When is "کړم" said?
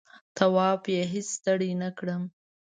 1.97-2.23